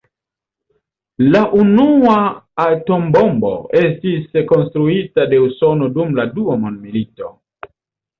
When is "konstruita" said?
4.53-5.27